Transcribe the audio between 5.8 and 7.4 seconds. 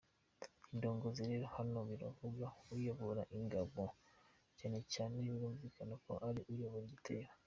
ko ari uyoboye igitero.